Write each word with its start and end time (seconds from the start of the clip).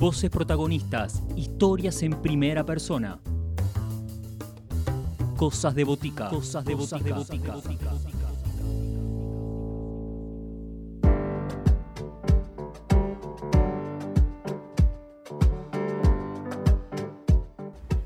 Voces 0.00 0.30
protagonistas, 0.30 1.22
historias 1.36 2.02
en 2.02 2.22
primera 2.22 2.64
persona. 2.64 3.18
Cosas 5.36 5.74
de 5.74 5.84
botica. 5.84 6.30
Cosas 6.30 6.64
de 6.64 6.74
botica. 6.74 7.16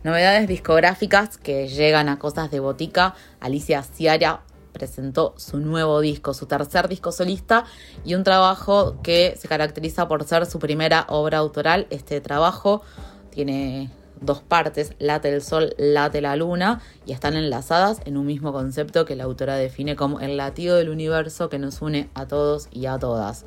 Novedades 0.03 0.49
discográficas 0.49 1.39
que 1.39 1.69
llegan 1.69 2.09
a 2.09 2.19
Cosas 2.19 2.51
de 2.51 2.59
Botica. 2.59 3.15
Alicia 3.39 3.85
Ciara 3.85 4.43
presentó 4.75 5.35
su 5.39 5.59
nuevo 5.59 6.01
disco, 6.01 6.35
su 6.35 6.45
tercer 6.45 6.89
disco 6.89 7.13
solista 7.13 7.65
y 8.05 8.15
un 8.15 8.25
trabajo 8.25 9.01
que 9.03 9.35
se 9.39 9.49
caracteriza 9.49 10.07
por 10.09 10.25
ser 10.25 10.45
su 10.45 10.59
primera 10.59 11.07
obra 11.09 11.39
autoral. 11.39 11.87
Este 11.89 12.21
trabajo 12.21 12.83
tiene 13.31 13.91
dos 14.21 14.41
partes, 14.43 14.93
late 14.99 15.33
el 15.33 15.43
sol, 15.43 15.75
late 15.79 16.21
la 16.21 16.37
luna, 16.37 16.81
y 17.07 17.13
están 17.13 17.37
enlazadas 17.37 18.01
en 18.05 18.17
un 18.17 18.27
mismo 18.27 18.53
concepto 18.53 19.05
que 19.05 19.17
la 19.17 19.25
autora 19.25 19.57
define 19.57 19.97
como 19.97 20.21
el 20.21 20.37
latido 20.37 20.77
del 20.77 20.89
universo 20.89 21.49
que 21.49 21.59
nos 21.59 21.81
une 21.83 22.11
a 22.15 22.27
todos 22.27 22.69
y 22.71 22.87
a 22.87 22.99
todas. 22.99 23.45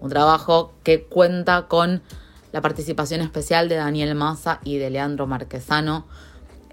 Un 0.00 0.10
trabajo 0.10 0.74
que 0.82 1.04
cuenta 1.04 1.66
con 1.68 2.02
la 2.52 2.60
participación 2.60 3.20
especial 3.20 3.68
de 3.68 3.76
Daniel 3.76 4.14
Massa 4.14 4.60
y 4.64 4.78
de 4.78 4.90
Leandro 4.90 5.26
Marquesano. 5.26 6.06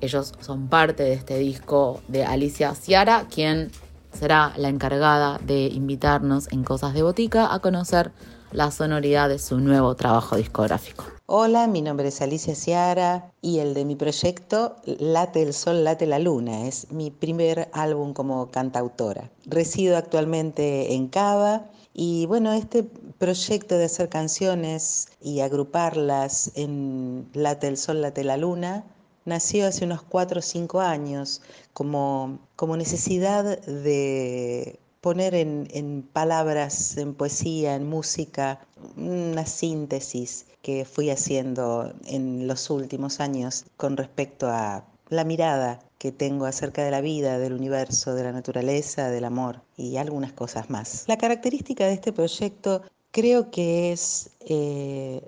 Ellos 0.01 0.33
son 0.41 0.67
parte 0.67 1.03
de 1.03 1.13
este 1.13 1.37
disco 1.37 2.01
de 2.07 2.25
Alicia 2.25 2.75
Ciara, 2.75 3.27
quien 3.33 3.71
será 4.13 4.53
la 4.57 4.69
encargada 4.69 5.39
de 5.39 5.67
invitarnos 5.67 6.51
en 6.51 6.63
Cosas 6.63 6.93
de 6.93 7.03
Botica 7.03 7.53
a 7.53 7.59
conocer 7.59 8.11
la 8.51 8.71
sonoridad 8.71 9.29
de 9.29 9.39
su 9.39 9.59
nuevo 9.59 9.95
trabajo 9.95 10.35
discográfico. 10.35 11.05
Hola, 11.25 11.67
mi 11.67 11.81
nombre 11.81 12.09
es 12.09 12.21
Alicia 12.21 12.53
Ciara 12.53 13.31
y 13.41 13.59
el 13.59 13.73
de 13.73 13.85
mi 13.85 13.95
proyecto 13.95 14.75
Late 14.85 15.41
el 15.41 15.53
Sol, 15.53 15.83
Late 15.83 16.05
la 16.05 16.19
Luna. 16.19 16.67
Es 16.67 16.91
mi 16.91 17.09
primer 17.09 17.69
álbum 17.73 18.13
como 18.13 18.51
cantautora. 18.51 19.31
Resido 19.45 19.97
actualmente 19.97 20.93
en 20.93 21.07
Cava 21.07 21.65
y 21.93 22.25
bueno, 22.27 22.53
este 22.53 22.83
proyecto 23.17 23.77
de 23.77 23.85
hacer 23.85 24.09
canciones 24.09 25.07
y 25.21 25.39
agruparlas 25.39 26.51
en 26.55 27.27
Late 27.33 27.67
el 27.67 27.77
Sol, 27.77 28.01
Late 28.01 28.23
la 28.23 28.37
Luna 28.37 28.83
nació 29.25 29.67
hace 29.67 29.85
unos 29.85 30.01
cuatro 30.01 30.39
o 30.39 30.41
cinco 30.41 30.81
años 30.81 31.41
como, 31.73 32.39
como 32.55 32.77
necesidad 32.77 33.59
de 33.65 34.79
poner 35.01 35.35
en, 35.35 35.67
en, 35.71 36.03
palabras, 36.03 36.97
en 36.97 37.13
poesía, 37.13 37.75
en 37.75 37.87
música, 37.87 38.65
una 38.95 39.45
síntesis 39.45 40.45
que 40.61 40.85
fui 40.85 41.09
haciendo 41.09 41.93
en 42.05 42.47
los 42.47 42.69
últimos 42.69 43.19
años 43.19 43.65
con 43.75 43.97
respecto 43.97 44.47
a 44.47 44.85
la 45.09 45.25
mirada 45.25 45.79
que 45.97 46.11
tengo 46.11 46.45
acerca 46.45 46.83
de 46.83 46.91
la 46.91 47.01
vida, 47.01 47.37
del 47.37 47.53
universo, 47.53 48.15
de 48.15 48.23
la 48.23 48.31
naturaleza, 48.31 49.09
del 49.09 49.25
amor 49.25 49.61
y 49.77 49.97
algunas 49.97 50.33
cosas 50.33 50.69
más. 50.69 51.05
La 51.07 51.17
característica 51.17 51.85
de 51.85 51.93
este 51.93 52.11
proyecto 52.11 52.81
creo 53.11 53.51
que 53.51 53.91
es 53.91 54.31
eh, 54.41 55.21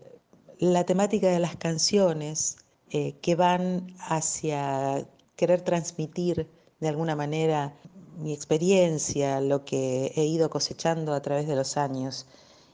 la 0.59 0.83
temática 0.83 1.27
de 1.27 1.39
las 1.39 1.55
canciones 1.55 2.57
eh, 2.91 3.16
que 3.21 3.35
van 3.35 3.93
hacia 3.99 5.05
querer 5.36 5.61
transmitir 5.61 6.47
de 6.80 6.88
alguna 6.88 7.16
manera 7.16 7.73
mi 8.17 8.33
experiencia, 8.33 9.41
lo 9.41 9.66
que 9.66 10.14
he 10.16 10.25
ido 10.25 10.50
cosechando 10.50 11.14
a 11.14 11.22
través 11.22 11.47
de 11.47 11.55
los 11.55 11.78
años 11.78 12.28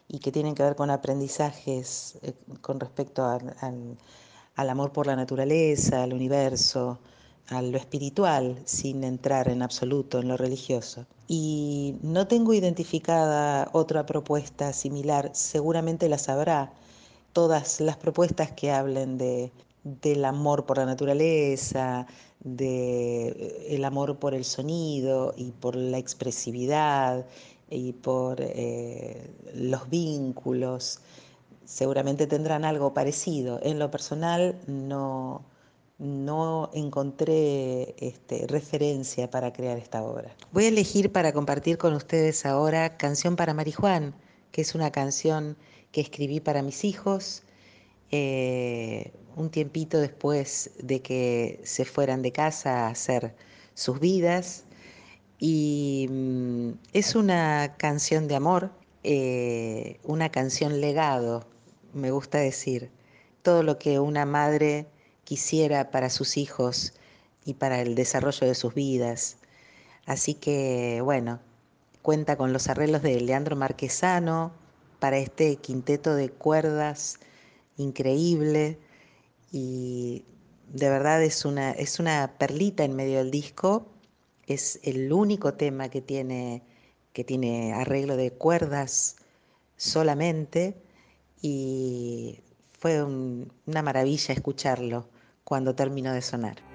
y 0.07 0.19
que 0.19 0.31
tienen 0.31 0.55
que 0.55 0.63
ver 0.63 0.75
con 0.75 0.89
aprendizajes 0.89 2.17
eh, 2.21 2.33
con 2.61 2.79
respecto 2.79 3.25
al 3.25 4.69
amor 4.69 4.91
por 4.91 5.07
la 5.07 5.15
naturaleza, 5.15 6.03
al 6.03 6.13
universo, 6.13 6.99
a 7.47 7.61
lo 7.61 7.77
espiritual, 7.77 8.61
sin 8.65 9.03
entrar 9.03 9.49
en 9.49 9.61
absoluto 9.61 10.19
en 10.19 10.27
lo 10.27 10.37
religioso. 10.37 11.05
Y 11.27 11.95
no 12.01 12.27
tengo 12.27 12.53
identificada 12.53 13.69
otra 13.73 14.05
propuesta 14.05 14.73
similar, 14.73 15.31
seguramente 15.33 16.09
las 16.09 16.29
habrá, 16.29 16.73
todas 17.33 17.79
las 17.79 17.97
propuestas 17.97 18.51
que 18.51 18.71
hablen 18.71 19.17
de, 19.17 19.51
del 19.83 20.25
amor 20.25 20.65
por 20.65 20.77
la 20.77 20.85
naturaleza, 20.85 22.05
del 22.39 23.33
eh, 23.37 23.85
amor 23.85 24.17
por 24.17 24.33
el 24.33 24.45
sonido 24.45 25.33
y 25.35 25.51
por 25.51 25.75
la 25.75 25.97
expresividad 25.97 27.25
y 27.69 27.93
por 27.93 28.37
eh, 28.39 29.31
los 29.53 29.89
vínculos, 29.89 30.99
seguramente 31.65 32.27
tendrán 32.27 32.65
algo 32.65 32.93
parecido. 32.93 33.59
En 33.63 33.79
lo 33.79 33.89
personal 33.89 34.59
no, 34.67 35.43
no 35.97 36.69
encontré 36.73 37.95
este, 37.99 38.45
referencia 38.47 39.29
para 39.29 39.53
crear 39.53 39.77
esta 39.77 40.03
obra. 40.03 40.35
Voy 40.51 40.65
a 40.65 40.67
elegir 40.67 41.11
para 41.11 41.31
compartir 41.31 41.77
con 41.77 41.93
ustedes 41.93 42.45
ahora 42.45 42.97
Canción 42.97 43.35
para 43.35 43.53
Marijuán, 43.53 44.15
que 44.51 44.61
es 44.61 44.75
una 44.75 44.91
canción 44.91 45.55
que 45.91 46.01
escribí 46.01 46.39
para 46.39 46.61
mis 46.61 46.83
hijos 46.83 47.43
eh, 48.11 49.13
un 49.35 49.49
tiempito 49.49 49.99
después 49.99 50.71
de 50.79 51.01
que 51.01 51.61
se 51.63 51.85
fueran 51.85 52.21
de 52.21 52.31
casa 52.31 52.87
a 52.87 52.89
hacer 52.89 53.35
sus 53.73 53.99
vidas. 53.99 54.65
Y 55.39 56.07
mm, 56.09 56.71
es 56.93 57.15
una 57.15 57.75
canción 57.77 58.27
de 58.27 58.35
amor, 58.35 58.71
eh, 59.03 59.99
una 60.03 60.29
canción 60.29 60.81
legado, 60.81 61.47
me 61.93 62.11
gusta 62.11 62.37
decir, 62.39 62.91
todo 63.41 63.63
lo 63.63 63.79
que 63.79 63.99
una 63.99 64.25
madre 64.25 64.87
quisiera 65.23 65.91
para 65.91 66.09
sus 66.09 66.37
hijos 66.37 66.93
y 67.45 67.55
para 67.55 67.81
el 67.81 67.95
desarrollo 67.95 68.47
de 68.47 68.55
sus 68.55 68.73
vidas. 68.73 69.37
Así 70.05 70.33
que, 70.33 71.01
bueno, 71.03 71.39
cuenta 72.01 72.35
con 72.37 72.53
los 72.53 72.67
arreglos 72.69 73.01
de 73.01 73.19
Leandro 73.21 73.55
Marquesano 73.55 74.51
para 74.99 75.17
este 75.17 75.55
quinteto 75.57 76.15
de 76.15 76.29
cuerdas 76.29 77.19
increíble 77.77 78.79
y 79.51 80.23
de 80.67 80.89
verdad 80.89 81.21
es 81.23 81.45
una, 81.45 81.71
es 81.71 81.99
una 81.99 82.35
perlita 82.37 82.83
en 82.83 82.95
medio 82.95 83.17
del 83.19 83.31
disco. 83.31 83.87
Es 84.47 84.79
el 84.83 85.11
único 85.11 85.53
tema 85.53 85.89
que 85.89 86.01
tiene, 86.01 86.63
que 87.13 87.23
tiene 87.23 87.73
arreglo 87.73 88.15
de 88.15 88.31
cuerdas 88.31 89.17
solamente 89.77 90.75
y 91.41 92.39
fue 92.71 93.03
una 93.03 93.81
maravilla 93.81 94.33
escucharlo 94.33 95.07
cuando 95.43 95.75
terminó 95.75 96.13
de 96.13 96.21
sonar. 96.21 96.70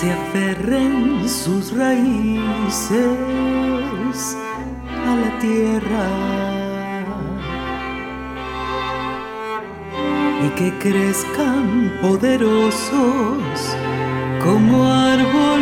Se 0.00 0.12
aferren 0.12 1.28
sus 1.28 1.76
raíces 1.76 3.16
a 5.08 5.16
la 5.22 5.38
tierra. 5.40 6.08
Y 10.46 10.48
que 10.50 10.72
crezcan 10.78 11.92
poderosos 12.00 13.76
como 14.40 14.86
árbol 14.86 15.60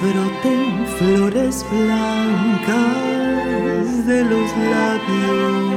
broten 0.00 0.86
flores 0.98 1.64
blancas 1.70 2.96
de 4.06 4.24
los 4.24 4.50
labios. 4.72 5.76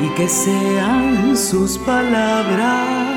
Y 0.00 0.08
que 0.16 0.28
sean 0.28 1.36
sus 1.36 1.78
palabras 1.78 3.11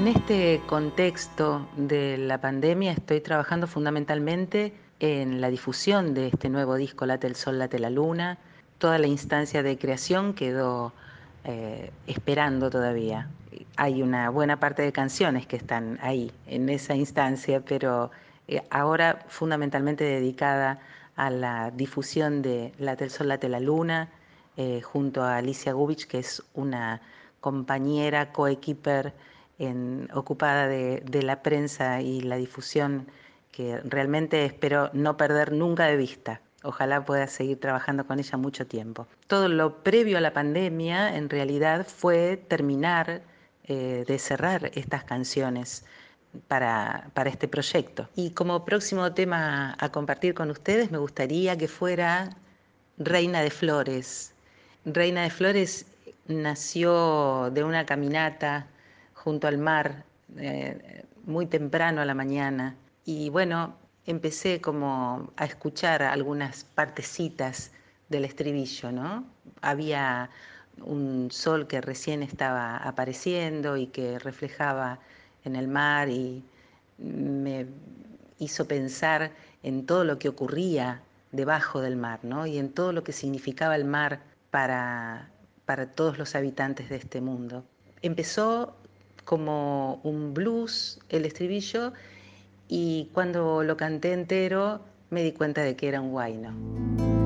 en 0.00 0.08
este 0.08 0.62
contexto 0.66 1.68
de 1.76 2.16
la 2.16 2.40
pandemia 2.40 2.92
estoy 2.92 3.20
trabajando 3.20 3.66
fundamentalmente 3.66 4.72
en 4.98 5.42
la 5.42 5.50
difusión 5.50 6.14
de 6.14 6.28
este 6.28 6.48
nuevo 6.48 6.76
disco 6.76 7.04
Late 7.04 7.26
el 7.26 7.36
Sol, 7.36 7.58
Late 7.58 7.78
la 7.78 7.90
Luna. 7.90 8.38
Toda 8.78 8.96
la 8.96 9.08
instancia 9.08 9.62
de 9.62 9.76
creación 9.76 10.32
quedó 10.32 10.94
eh, 11.44 11.92
esperando 12.06 12.70
todavía. 12.70 13.28
Hay 13.76 14.02
una 14.02 14.30
buena 14.30 14.58
parte 14.58 14.80
de 14.80 14.90
canciones 14.90 15.46
que 15.46 15.56
están 15.56 15.98
ahí, 16.00 16.32
en 16.46 16.70
esa 16.70 16.94
instancia, 16.94 17.60
pero 17.60 18.10
eh, 18.48 18.62
ahora 18.70 19.26
fundamentalmente 19.28 20.04
dedicada 20.04 20.80
a 21.14 21.28
la 21.28 21.70
difusión 21.72 22.40
de 22.40 22.72
Late 22.78 23.04
el 23.04 23.10
Sol, 23.10 23.28
Late 23.28 23.50
la 23.50 23.60
Luna, 23.60 24.08
eh, 24.56 24.80
junto 24.80 25.22
a 25.22 25.36
Alicia 25.36 25.74
Gubich, 25.74 26.06
que 26.06 26.20
es 26.20 26.42
una 26.54 27.02
compañera, 27.42 28.32
coequiper 28.32 29.12
en- 29.60 30.08
ocupada 30.12 30.66
de, 30.66 31.22
la 31.22 31.42
prensa 31.42 32.00
y 32.00 32.20
la 32.22 32.36
difusión 32.36 33.06
que 33.52 33.78
realmente 33.84 34.44
espero 34.44 34.90
no 34.92 35.16
perder 35.16 35.52
nunca 35.52 35.86
de 35.86 35.96
vista. 35.96 36.40
Ojalá 36.62 37.04
pueda 37.04 37.26
seguir 37.26 37.60
trabajando 37.60 38.06
con 38.06 38.18
ella 38.18 38.36
mucho 38.36 38.66
tiempo. 38.66 39.06
Todo 39.26 39.48
lo 39.48 39.82
previo 39.82 40.18
a 40.18 40.20
la 40.20 40.32
pandemia 40.32 41.16
en 41.16 41.28
realidad 41.30 41.86
fue 41.86 42.36
terminar 42.36 43.22
eh, 43.64 44.04
de 44.06 44.18
cerrar 44.18 44.70
estas 44.74 45.04
canciones 45.04 45.84
para, 46.48 47.10
para 47.14 47.30
este 47.30 47.48
proyecto. 47.48 48.08
Y 48.16 48.30
como 48.30 48.64
próximo 48.64 49.12
tema 49.12 49.76
a 49.78 49.90
compartir 49.90 50.34
con 50.34 50.50
ustedes 50.50 50.90
me 50.90 50.98
gustaría 50.98 51.56
que 51.56 51.68
fuera 51.68 52.30
Reina 52.98 53.42
de 53.42 53.50
Flores. 53.50 54.32
Reina 54.84 55.22
de 55.22 55.30
Flores 55.30 55.86
nació 56.28 57.50
de 57.52 57.64
una 57.64 57.84
caminata 57.84 58.66
junto 59.22 59.46
al 59.46 59.58
mar 59.58 60.04
eh, 60.36 61.04
muy 61.24 61.46
temprano 61.46 62.00
a 62.00 62.04
la 62.04 62.14
mañana 62.14 62.76
y 63.04 63.28
bueno, 63.28 63.74
empecé 64.06 64.60
como 64.60 65.30
a 65.36 65.44
escuchar 65.44 66.02
algunas 66.02 66.64
partecitas 66.64 67.70
del 68.08 68.24
estribillo, 68.24 68.92
¿no? 68.92 69.24
Había 69.60 70.30
un 70.82 71.28
sol 71.30 71.66
que 71.66 71.80
recién 71.80 72.22
estaba 72.22 72.76
apareciendo 72.78 73.76
y 73.76 73.86
que 73.88 74.18
reflejaba 74.18 74.98
en 75.44 75.56
el 75.56 75.68
mar 75.68 76.08
y 76.08 76.42
me 76.98 77.66
hizo 78.38 78.66
pensar 78.66 79.30
en 79.62 79.86
todo 79.86 80.04
lo 80.04 80.18
que 80.18 80.28
ocurría 80.28 81.02
debajo 81.32 81.80
del 81.80 81.96
mar, 81.96 82.20
¿no? 82.22 82.46
Y 82.46 82.58
en 82.58 82.72
todo 82.72 82.92
lo 82.92 83.04
que 83.04 83.12
significaba 83.12 83.76
el 83.76 83.84
mar 83.84 84.20
para, 84.50 85.30
para 85.66 85.86
todos 85.92 86.18
los 86.18 86.34
habitantes 86.34 86.88
de 86.88 86.96
este 86.96 87.20
mundo. 87.20 87.64
Empezó 88.02 88.76
como 89.30 90.00
un 90.02 90.34
blues 90.34 90.98
el 91.08 91.24
estribillo 91.24 91.92
y 92.66 93.08
cuando 93.12 93.62
lo 93.62 93.76
canté 93.76 94.12
entero 94.12 94.80
me 95.10 95.22
di 95.22 95.30
cuenta 95.30 95.62
de 95.62 95.76
que 95.76 95.86
era 95.86 96.00
un 96.00 96.10
guayno. 96.10 97.19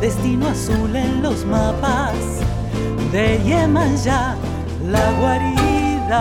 Destino 0.00 0.48
azul 0.48 0.96
en 0.96 1.22
los 1.22 1.44
mapas 1.44 2.14
de 3.12 3.38
Yemanjá, 3.44 4.34
la 4.90 5.12
guarida. 5.20 6.20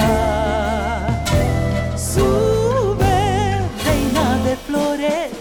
Sube, 1.95 3.57
reina 3.85 4.37
de 4.43 4.55
flores, 4.67 5.31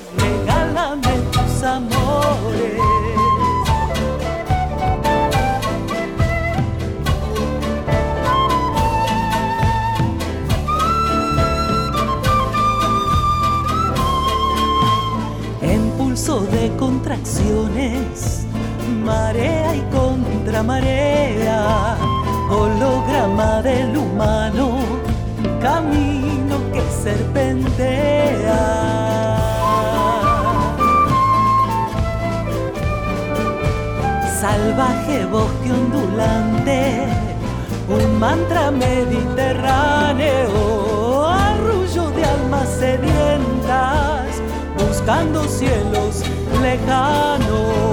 marea 19.08 19.74
y 19.74 19.80
contramarea, 19.90 21.96
holograma 22.50 23.62
del 23.62 23.96
humano, 23.96 24.80
camino 25.60 26.58
que 26.72 26.82
serpentea. 27.02 28.60
Salvaje 34.40 35.24
bosque 35.26 35.72
ondulante, 35.72 37.08
un 37.88 38.18
mantra 38.18 38.70
mediterráneo, 38.70 41.26
arrullo 41.26 42.10
de 42.10 42.24
almas 42.24 42.68
sedientas, 42.68 44.42
buscando 44.78 45.44
cielos 45.44 46.22
lejanos. 46.60 47.87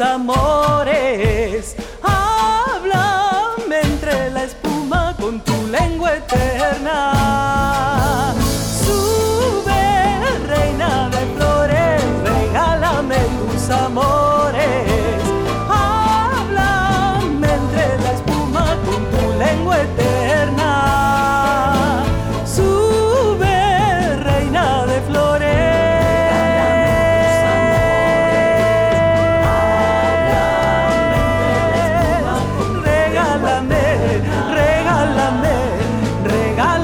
Amores. 0.00 1.76
Háblame 2.02 3.80
entre 3.82 4.30
la 4.30 4.44
espuma 4.44 5.14
con 5.20 5.40
tu 5.40 5.66
lengua 5.68 6.14
eterna. 6.14 7.43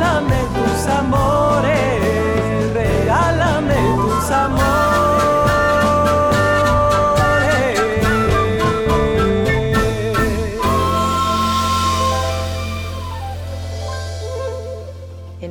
la 0.01 0.30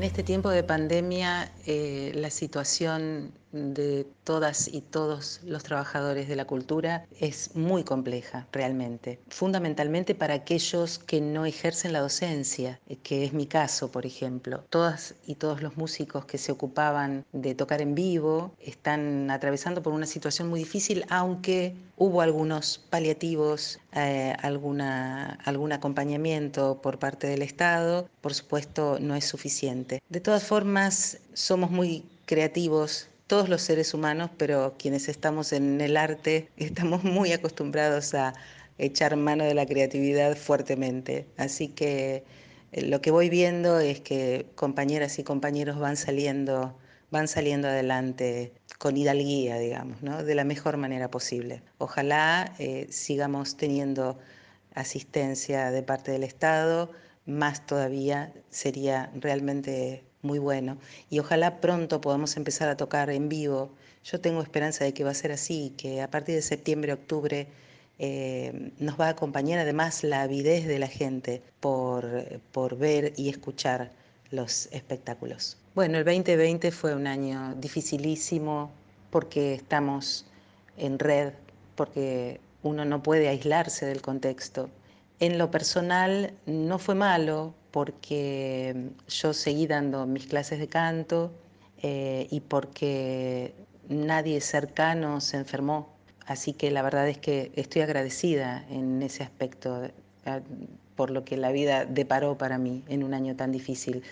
tiempo 0.09 0.49
de 0.49 0.63
pandemia, 0.63 1.51
eh, 1.65 2.11
la 2.15 2.29
situación 2.29 3.31
de 3.51 4.05
todas 4.23 4.67
y 4.67 4.81
todos 4.81 5.41
los 5.43 5.63
trabajadores 5.63 6.27
de 6.27 6.35
la 6.35 6.45
cultura 6.45 7.05
es 7.19 7.55
muy 7.55 7.83
compleja, 7.83 8.47
realmente. 8.51 9.19
Fundamentalmente 9.29 10.13
para 10.13 10.35
aquellos 10.35 10.99
que 10.99 11.19
no 11.21 11.45
ejercen 11.45 11.93
la 11.93 11.99
docencia, 12.01 12.79
eh, 12.87 12.97
que 13.01 13.23
es 13.23 13.33
mi 13.33 13.47
caso, 13.47 13.91
por 13.91 14.05
ejemplo. 14.05 14.63
Todas 14.69 15.15
y 15.25 15.35
todos 15.35 15.61
los 15.61 15.77
músicos 15.77 16.25
que 16.25 16.37
se 16.37 16.51
ocupaban 16.51 17.25
de 17.31 17.55
tocar 17.55 17.81
en 17.81 17.95
vivo 17.95 18.53
están 18.59 19.31
atravesando 19.31 19.81
por 19.81 19.93
una 19.93 20.05
situación 20.05 20.49
muy 20.49 20.59
difícil, 20.59 21.05
aunque 21.09 21.75
hubo 21.97 22.21
algunos 22.21 22.77
paliativos, 22.89 23.79
eh, 23.93 24.35
alguna, 24.41 25.39
algún 25.45 25.71
acompañamiento 25.71 26.81
por 26.81 26.99
parte 26.99 27.27
del 27.27 27.41
Estado. 27.41 28.09
Por 28.21 28.33
supuesto, 28.33 28.97
no 28.99 29.15
es 29.15 29.25
suficiente. 29.25 30.01
De 30.09 30.19
todas 30.19 30.43
formas, 30.43 31.19
somos 31.33 31.71
muy 31.71 32.03
creativos 32.25 33.09
todos 33.27 33.47
los 33.47 33.61
seres 33.61 33.93
humanos, 33.93 34.31
pero 34.37 34.75
quienes 34.79 35.07
estamos 35.07 35.53
en 35.53 35.81
el 35.81 35.97
arte 35.97 36.49
estamos 36.57 37.03
muy 37.03 37.31
acostumbrados 37.31 38.13
a 38.15 38.33
echar 38.79 39.15
mano 39.17 39.43
de 39.43 39.53
la 39.53 39.65
creatividad 39.65 40.35
fuertemente. 40.35 41.27
Así 41.37 41.67
que 41.67 42.23
eh, 42.71 42.81
lo 42.83 43.01
que 43.01 43.11
voy 43.11 43.29
viendo 43.29 43.79
es 43.79 44.01
que 44.01 44.47
compañeras 44.55 45.19
y 45.19 45.23
compañeros 45.23 45.79
van 45.79 45.97
saliendo, 45.97 46.75
van 47.11 47.27
saliendo 47.27 47.67
adelante 47.67 48.53
con 48.77 48.95
hidalguía, 48.97 49.57
digamos, 49.57 50.01
¿no? 50.01 50.23
de 50.23 50.35
la 50.35 50.43
mejor 50.43 50.77
manera 50.77 51.11
posible. 51.11 51.61
Ojalá 51.77 52.53
eh, 52.59 52.87
sigamos 52.89 53.57
teniendo 53.57 54.17
asistencia 54.75 55.71
de 55.71 55.83
parte 55.83 56.11
del 56.11 56.23
Estado, 56.23 56.91
más 57.25 57.65
todavía 57.65 58.33
sería 58.49 59.11
realmente 59.15 60.03
muy 60.21 60.39
bueno 60.39 60.77
y 61.09 61.19
ojalá 61.19 61.61
pronto 61.61 62.01
podamos 62.01 62.37
empezar 62.37 62.69
a 62.69 62.77
tocar 62.77 63.09
en 63.09 63.29
vivo. 63.29 63.71
Yo 64.03 64.21
tengo 64.21 64.41
esperanza 64.41 64.85
de 64.85 64.93
que 64.93 65.03
va 65.03 65.11
a 65.11 65.15
ser 65.15 65.31
así, 65.31 65.73
que 65.77 66.01
a 66.01 66.09
partir 66.09 66.35
de 66.35 66.41
septiembre, 66.41 66.93
octubre 66.93 67.47
eh, 67.99 68.71
nos 68.79 68.99
va 68.99 69.07
a 69.07 69.09
acompañar 69.09 69.59
además 69.59 70.03
la 70.03 70.21
avidez 70.21 70.65
de 70.67 70.79
la 70.79 70.87
gente 70.87 71.41
por, 71.59 72.41
por 72.51 72.77
ver 72.77 73.13
y 73.17 73.29
escuchar 73.29 73.91
los 74.31 74.67
espectáculos. 74.71 75.57
Bueno, 75.75 75.97
el 75.97 76.05
2020 76.05 76.71
fue 76.71 76.95
un 76.95 77.07
año 77.07 77.55
dificilísimo 77.55 78.71
porque 79.09 79.53
estamos 79.53 80.25
en 80.77 80.99
red, 80.99 81.33
porque 81.75 82.39
uno 82.63 82.85
no 82.85 83.01
puede 83.01 83.27
aislarse 83.27 83.85
del 83.85 84.01
contexto. 84.01 84.69
En 85.19 85.37
lo 85.37 85.51
personal 85.51 86.33
no 86.45 86.79
fue 86.79 86.95
malo 86.95 87.53
porque 87.71 88.89
yo 89.07 89.33
seguí 89.33 89.67
dando 89.67 90.05
mis 90.05 90.27
clases 90.27 90.59
de 90.59 90.67
canto 90.67 91.31
eh, 91.81 92.27
y 92.29 92.39
porque 92.39 93.53
nadie 93.87 94.41
cercano 94.41 95.21
se 95.21 95.37
enfermó. 95.37 95.89
Así 96.25 96.53
que 96.53 96.71
la 96.71 96.81
verdad 96.81 97.07
es 97.09 97.17
que 97.17 97.51
estoy 97.55 97.81
agradecida 97.81 98.65
en 98.69 99.01
ese 99.01 99.23
aspecto 99.23 99.89
por 100.99 101.11
lo 101.11 101.23
que 101.23 101.37
la 101.37 101.53
vida 101.53 101.85
deparó 101.85 102.37
para 102.37 102.57
mí 102.57 102.83
en 102.89 103.05
un 103.05 103.13
año 103.13 103.33
tan 103.37 103.53
difícil. 103.53 104.03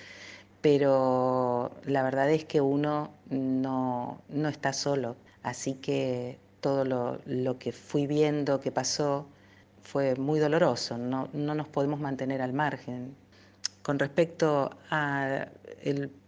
Pero 0.62 1.70
la 1.84 2.02
verdad 2.02 2.32
es 2.32 2.46
que 2.46 2.62
uno 2.62 3.12
no, 3.30 4.22
no 4.30 4.48
está 4.48 4.72
solo. 4.72 5.18
Así 5.44 5.74
que 5.74 6.40
todo 6.62 6.86
lo, 6.86 7.20
lo 7.26 7.60
que 7.60 7.74
fui 7.74 8.08
viendo 8.08 8.62
que 8.62 8.72
pasó 8.72 9.28
fue 9.84 10.16
muy 10.16 10.40
doloroso. 10.40 10.98
No, 10.98 11.28
no 11.34 11.56
nos 11.56 11.68
podemos 11.68 12.00
mantener 12.00 12.42
al 12.42 12.54
margen 12.54 13.14
con 13.82 14.00
respecto 14.00 14.70
al 14.90 15.50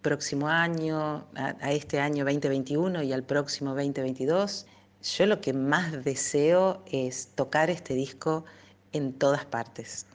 próximo 0.02 0.50
año, 0.50 1.26
a, 1.36 1.72
este 1.72 2.02
año 2.02 2.26
2021 2.26 3.02
y 3.04 3.14
al 3.14 3.24
próximo 3.24 3.70
2022, 3.76 4.66
yo 5.04 5.26
lo 5.26 5.40
que 5.40 5.54
más 5.54 6.04
deseo 6.04 6.84
es 6.92 7.30
tocar 7.36 7.70
este 7.70 7.94
disco 7.94 8.44
en 8.92 9.14
todas 9.14 9.46
partes. 9.46 10.06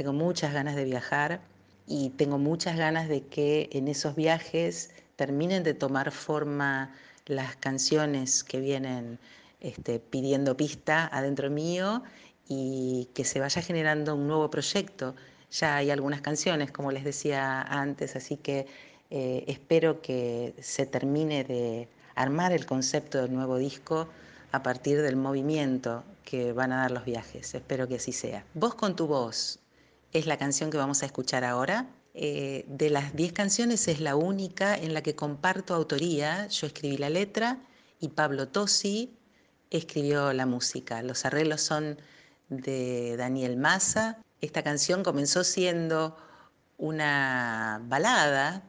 Tengo 0.00 0.14
muchas 0.14 0.54
ganas 0.54 0.76
de 0.76 0.84
viajar 0.86 1.42
y 1.86 2.08
tengo 2.16 2.38
muchas 2.38 2.78
ganas 2.78 3.06
de 3.06 3.20
que 3.20 3.68
en 3.70 3.86
esos 3.86 4.16
viajes 4.16 4.88
terminen 5.16 5.62
de 5.62 5.74
tomar 5.74 6.10
forma 6.10 6.94
las 7.26 7.54
canciones 7.56 8.42
que 8.42 8.60
vienen 8.60 9.18
este, 9.60 9.98
pidiendo 9.98 10.56
pista 10.56 11.06
adentro 11.12 11.50
mío 11.50 12.02
y 12.48 13.10
que 13.12 13.26
se 13.26 13.40
vaya 13.40 13.60
generando 13.60 14.14
un 14.14 14.26
nuevo 14.26 14.50
proyecto 14.50 15.14
ya 15.50 15.76
hay 15.76 15.90
algunas 15.90 16.22
canciones, 16.22 16.72
como 16.72 16.92
les 16.92 17.04
decía 17.04 17.60
antes, 17.60 18.16
así 18.16 18.38
que 18.38 18.66
eh, 19.10 19.44
espero 19.48 20.00
que 20.00 20.54
se 20.62 20.86
termine 20.86 21.44
de 21.44 21.90
armar 22.14 22.52
el 22.52 22.64
concepto 22.64 23.20
del 23.20 23.34
nuevo 23.34 23.58
disco 23.58 24.08
a 24.50 24.62
partir 24.62 25.02
del 25.02 25.16
movimiento 25.16 26.04
que 26.24 26.54
van 26.54 26.72
a 26.72 26.78
dar 26.78 26.90
los 26.90 27.04
viajes. 27.04 27.54
Espero 27.54 27.86
que 27.86 27.96
así 27.96 28.12
sea. 28.12 28.46
Voz 28.54 28.74
con 28.74 28.96
tu 28.96 29.06
voz 29.06 29.60
es 30.12 30.26
la 30.26 30.38
canción 30.38 30.70
que 30.70 30.78
vamos 30.78 31.02
a 31.02 31.06
escuchar 31.06 31.44
ahora. 31.44 31.88
Eh, 32.14 32.64
de 32.68 32.90
las 32.90 33.14
10 33.14 33.32
canciones 33.32 33.86
es 33.88 34.00
la 34.00 34.16
única 34.16 34.76
en 34.76 34.94
la 34.94 35.02
que 35.02 35.14
comparto 35.14 35.74
autoría. 35.74 36.46
Yo 36.48 36.66
escribí 36.66 36.96
la 36.96 37.10
letra 37.10 37.58
y 38.00 38.08
Pablo 38.08 38.48
Tosi 38.48 39.16
escribió 39.70 40.32
la 40.32 40.46
música. 40.46 41.02
Los 41.02 41.24
arreglos 41.24 41.60
son 41.60 42.00
de 42.48 43.16
Daniel 43.16 43.56
Massa 43.56 44.18
esta 44.40 44.62
canción 44.62 45.02
comenzó 45.02 45.44
siendo 45.44 46.16
una 46.78 47.80
balada 47.84 48.62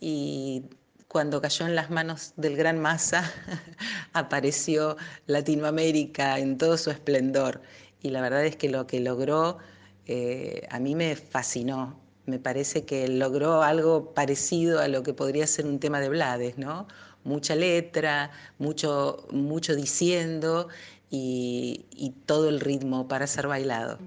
y 0.00 0.64
cuando 1.06 1.40
cayó 1.40 1.66
en 1.66 1.76
las 1.76 1.90
manos 1.90 2.32
del 2.36 2.56
gran 2.56 2.80
masa 2.80 3.30
apareció 4.12 4.96
Latinoamérica 5.26 6.38
en 6.38 6.58
todo 6.58 6.76
su 6.76 6.90
esplendor 6.90 7.62
y 8.00 8.10
la 8.10 8.20
verdad 8.20 8.44
es 8.44 8.56
que 8.56 8.68
lo 8.68 8.86
que 8.88 8.98
logró 8.98 9.58
eh, 10.06 10.66
a 10.70 10.78
mí 10.78 10.94
me 10.94 11.16
fascinó. 11.16 12.00
Me 12.26 12.38
parece 12.38 12.84
que 12.84 13.08
logró 13.08 13.62
algo 13.62 14.14
parecido 14.14 14.80
a 14.80 14.88
lo 14.88 15.02
que 15.02 15.12
podría 15.14 15.46
ser 15.46 15.66
un 15.66 15.80
tema 15.80 16.00
de 16.00 16.08
Blades, 16.08 16.56
¿no? 16.58 16.86
Mucha 17.24 17.54
letra, 17.54 18.30
mucho, 18.58 19.26
mucho 19.30 19.74
diciendo 19.76 20.68
y, 21.10 21.86
y 21.90 22.10
todo 22.26 22.48
el 22.48 22.60
ritmo 22.60 23.08
para 23.08 23.26
ser 23.26 23.48
bailado. 23.48 23.98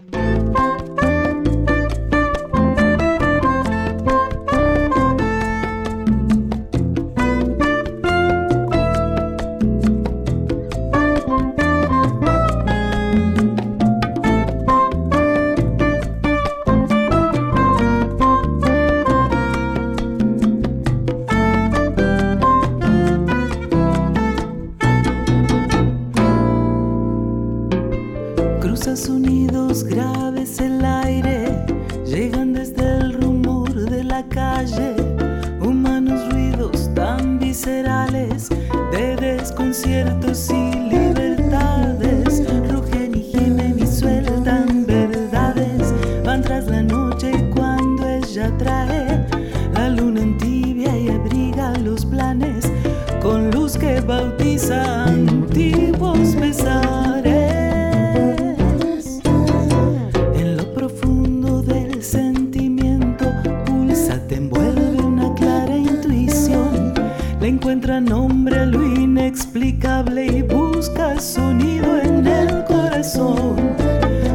nombre 68.27 68.65
lo 68.65 68.83
inexplicable 68.83 70.25
y 70.25 70.41
busca 70.41 71.19
sonido 71.21 71.95
en 72.01 72.25
el 72.25 72.63
corazón. 72.65 73.55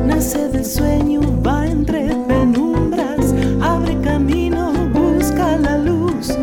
Nace 0.07 0.49
del 0.49 0.65
sueño, 0.65 1.21
va 1.45 1.67
entre 1.67 2.15
penumbras, 2.29 3.35
abre 3.61 4.01
camino, 4.01 4.73
busca 4.93 5.57
la 5.57 5.77
luz, 5.79 6.39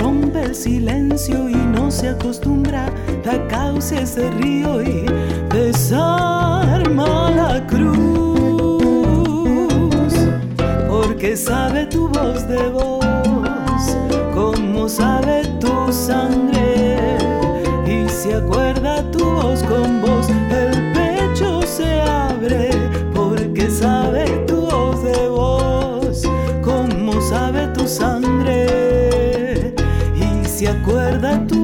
rompe 0.00 0.42
el 0.44 0.54
silencio 0.54 1.48
y 1.48 1.56
no 1.56 1.90
se 1.90 2.10
acostumbra, 2.10 2.86
da 3.24 3.44
causa 3.48 4.00
ese 4.00 4.30
río 4.30 4.80
y 4.80 5.04
desarma 5.52 7.30
la 7.30 7.66
cruz, 7.66 8.84
porque 10.88 11.36
sabe 11.36 11.86
tu 11.86 12.06
voz 12.08 12.46
de 12.46 12.68
voz, 12.68 13.96
como 14.32 14.88
sabe 14.88 15.42
tu 15.58 15.92
sangre 15.92 16.53
acuerda 18.36 19.10
tu 19.10 19.24
voz 19.24 19.62
con 19.62 20.00
voz, 20.00 20.28
el 20.50 20.92
pecho 20.92 21.62
se 21.62 22.00
abre 22.00 22.70
porque 23.14 23.70
sabe 23.70 24.24
tu 24.46 24.62
voz 24.62 25.02
de 25.02 25.28
voz, 25.28 26.22
como 26.62 27.20
sabe 27.20 27.68
tu 27.68 27.86
sangre. 27.86 29.74
Y 30.16 30.44
se 30.46 30.68
acuerda 30.68 31.46
tu 31.46 31.63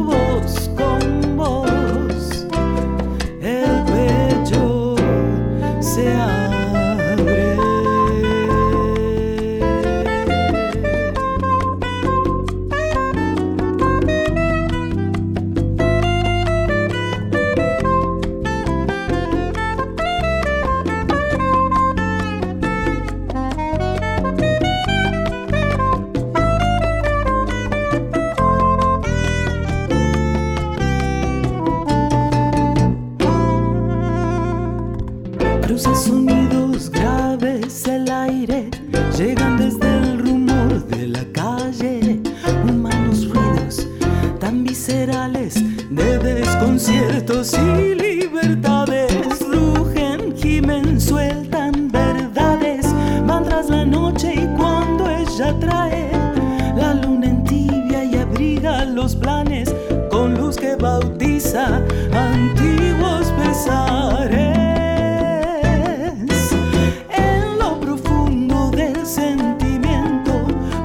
sueltan 51.31 51.88
verdades, 51.93 52.87
van 53.27 53.45
tras 53.45 53.71
la 53.71 53.85
noche 53.85 54.35
y 54.35 54.47
cuando 54.57 55.09
ella 55.09 55.55
trae 55.61 56.11
la 56.77 56.95
luna 56.95 57.27
en 57.27 57.45
tibia 57.45 58.05
y 58.05 58.16
abriga 58.16 58.85
los 58.85 59.14
planes 59.14 59.73
con 60.11 60.35
luz 60.35 60.57
que 60.57 60.75
bautiza 60.75 61.83
antiguos 62.12 63.33
pesares. 63.38 64.57
En 67.11 67.59
lo 67.61 67.79
profundo 67.79 68.71
del 68.73 69.07
sentimiento 69.07 70.33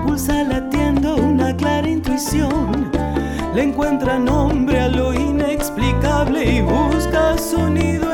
pulsa 0.05 0.43
latiendo 0.43 1.15
una 1.15 1.55
clara 1.55 1.89
intuición, 1.89 2.91
le 3.55 3.63
encuentra 3.63 4.19
nombre 4.19 4.79
a 4.79 4.89
lo 4.89 5.11
inexplicable 5.13 6.57
y 6.57 6.61
busca 6.61 7.35
sonido. 7.37 8.04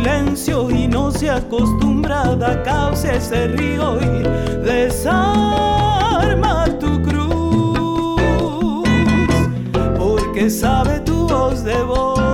silencio 0.00 0.70
y 0.70 0.88
no 0.88 1.10
se 1.10 1.28
acostumbrada 1.28 2.62
causa 2.62 3.12
ese 3.14 3.48
río 3.48 3.98
y 4.00 4.22
desarma 4.64 6.64
tu 6.78 7.02
cruz, 7.02 8.18
porque 9.98 10.48
sabe 10.48 11.00
tu 11.00 11.28
voz 11.28 11.62
de 11.64 11.82
voz. 11.82 12.29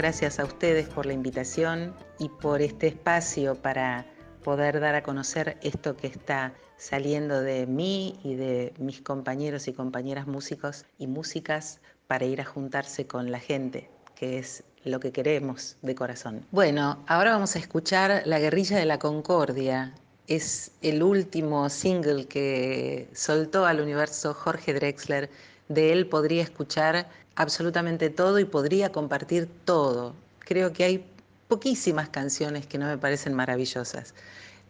Gracias 0.00 0.40
a 0.40 0.46
ustedes 0.46 0.88
por 0.88 1.04
la 1.04 1.12
invitación 1.12 1.94
y 2.18 2.30
por 2.30 2.62
este 2.62 2.86
espacio 2.86 3.54
para 3.56 4.06
poder 4.42 4.80
dar 4.80 4.94
a 4.94 5.02
conocer 5.02 5.58
esto 5.60 5.94
que 5.94 6.06
está 6.06 6.54
saliendo 6.78 7.42
de 7.42 7.66
mí 7.66 8.18
y 8.24 8.34
de 8.34 8.72
mis 8.78 9.02
compañeros 9.02 9.68
y 9.68 9.74
compañeras 9.74 10.26
músicos 10.26 10.86
y 10.96 11.06
músicas 11.06 11.80
para 12.06 12.24
ir 12.24 12.40
a 12.40 12.46
juntarse 12.46 13.06
con 13.06 13.30
la 13.30 13.40
gente, 13.40 13.90
que 14.14 14.38
es 14.38 14.64
lo 14.84 15.00
que 15.00 15.12
queremos 15.12 15.76
de 15.82 15.94
corazón. 15.94 16.46
Bueno, 16.50 17.04
ahora 17.06 17.32
vamos 17.32 17.54
a 17.56 17.58
escuchar 17.58 18.22
La 18.24 18.38
guerrilla 18.38 18.78
de 18.78 18.86
la 18.86 18.98
concordia. 18.98 19.92
Es 20.28 20.72
el 20.80 21.02
último 21.02 21.68
single 21.68 22.24
que 22.24 23.10
soltó 23.12 23.66
al 23.66 23.82
universo 23.82 24.32
Jorge 24.32 24.72
Drexler. 24.72 25.28
De 25.68 25.92
él 25.92 26.06
podría 26.06 26.42
escuchar 26.42 27.06
absolutamente 27.40 28.10
todo 28.10 28.38
y 28.38 28.44
podría 28.44 28.92
compartir 28.92 29.48
todo. 29.64 30.14
Creo 30.40 30.74
que 30.74 30.84
hay 30.84 31.06
poquísimas 31.48 32.10
canciones 32.10 32.66
que 32.66 32.76
no 32.76 32.86
me 32.86 32.98
parecen 32.98 33.32
maravillosas. 33.32 34.14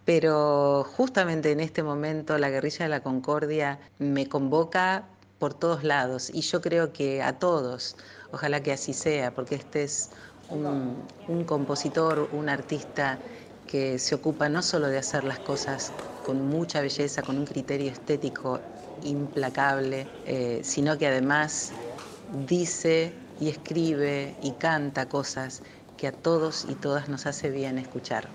Pero 0.04 0.84
justamente 0.96 1.50
en 1.50 1.58
este 1.58 1.82
momento 1.82 2.38
la 2.38 2.48
guerrilla 2.48 2.84
de 2.84 2.88
la 2.88 3.02
concordia 3.02 3.80
me 3.98 4.28
convoca 4.28 5.04
por 5.40 5.52
todos 5.52 5.82
lados 5.82 6.30
y 6.32 6.42
yo 6.42 6.60
creo 6.60 6.92
que 6.92 7.22
a 7.22 7.38
todos, 7.40 7.96
ojalá 8.30 8.62
que 8.62 8.72
así 8.72 8.92
sea, 8.94 9.34
porque 9.34 9.56
este 9.56 9.82
es 9.82 10.10
un, 10.48 11.08
compositor, 11.46 12.28
un 12.32 12.48
artista 12.48 13.18
que 13.66 13.98
se 13.98 14.14
ocupa 14.14 14.48
no 14.48 14.62
solo 14.62 14.86
de 14.88 14.98
hacer 14.98 15.24
las 15.24 15.40
cosas 15.40 15.92
con 16.22 16.48
mucha 16.48 16.80
belleza, 16.80 17.22
con 17.22 17.36
un 17.36 17.46
criterio 17.46 17.90
estético 17.90 18.60
implacable, 19.02 20.06
eh, 20.24 20.60
sino 20.62 20.98
que 20.98 21.08
además 21.08 21.72
dice 22.46 23.12
y 23.40 23.48
escribe 23.48 24.36
y 24.42 24.52
canta 24.52 25.08
cosas 25.08 25.62
que 25.96 26.06
a 26.08 26.12
todos 26.12 26.66
y 26.68 26.74
todas 26.74 27.08
nos 27.08 27.26
hace 27.26 27.50
bien 27.50 27.78
escuchar. 27.78 28.28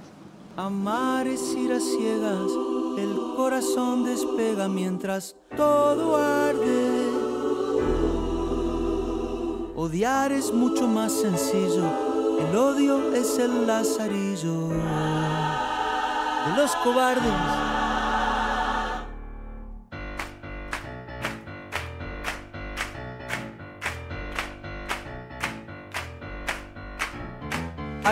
Amar 0.57 1.27
es 1.27 1.41
ir 1.55 1.71
a 1.73 1.79
ciegas, 1.79 2.49
el 2.97 3.17
corazón 3.35 4.05
despega 4.05 4.67
mientras 4.67 5.35
todo 5.57 6.15
arde. 6.15 7.09
Odiar 9.75 10.31
es 10.31 10.53
mucho 10.53 10.87
más 10.87 11.11
sencillo, 11.11 11.89
el 12.39 12.55
odio 12.55 13.13
es 13.13 13.37
el 13.37 13.67
lazarillo 13.67 14.69
de 14.69 16.55
los 16.55 16.75
cobardes. 16.77 17.74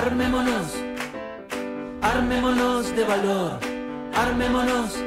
Armémonos, 0.06 0.74
armémonos 2.02 2.94
de 2.94 3.06
valor, 3.06 3.58
armémonos, 4.14 4.98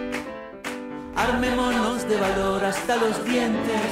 armémonos 1.14 2.08
de 2.08 2.16
valor 2.16 2.64
hasta 2.64 2.96
los 2.96 3.22
dientes. 3.26 3.90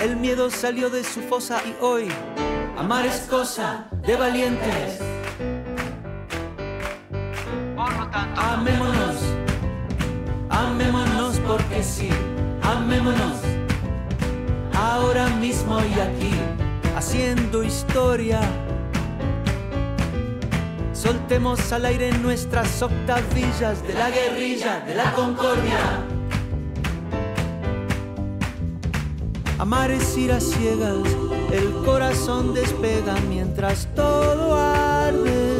El 0.00 0.16
miedo 0.16 0.50
salió 0.50 0.90
de 0.90 1.04
su 1.04 1.20
fosa 1.20 1.62
y 1.64 1.76
hoy 1.80 2.08
amar 2.76 3.06
es 3.06 3.20
cosa 3.30 3.86
de 4.04 4.16
valientes. 4.16 4.98
Amémonos, 8.36 9.18
amémonos 10.50 11.38
porque 11.46 11.84
sí, 11.84 12.08
amémonos, 12.60 13.38
ahora 14.74 15.28
mismo 15.28 15.78
y 15.78 16.00
aquí 16.00 16.55
haciendo 16.96 17.62
historia. 17.62 18.40
Soltemos 20.94 21.70
al 21.70 21.84
aire 21.84 22.10
nuestras 22.18 22.80
octavillas 22.82 23.86
de 23.86 23.92
la 23.92 24.10
guerrilla, 24.10 24.80
de 24.80 24.94
la 24.94 25.12
concordia. 25.12 25.78
Amar 29.58 29.90
es 29.90 30.16
ir 30.16 30.32
a 30.32 30.40
ciegas, 30.40 31.06
el 31.52 31.70
corazón 31.84 32.54
despega 32.54 33.14
mientras 33.28 33.88
todo 33.94 34.56
arde. 34.56 35.58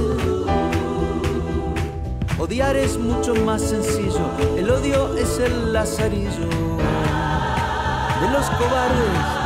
Odiar 2.38 2.76
es 2.76 2.98
mucho 2.98 3.34
más 3.34 3.60
sencillo, 3.60 4.30
el 4.56 4.70
odio 4.70 5.14
es 5.16 5.38
el 5.38 5.72
lazarillo 5.72 6.48
de 8.20 8.30
los 8.32 8.46
cobardes. 8.50 9.45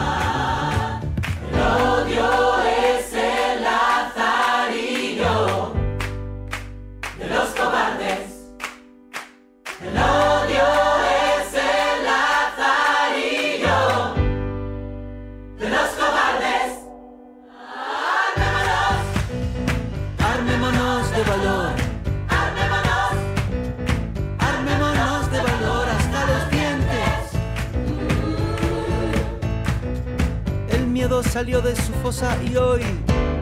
Salió 31.41 31.63
de 31.63 31.75
su 31.75 31.91
fosa 32.03 32.37
y 32.45 32.55
hoy 32.57 32.83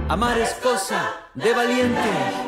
amar 0.08 0.38
es 0.38 0.50
cosa 0.62 1.16
de 1.34 1.52
valientes. 1.52 2.47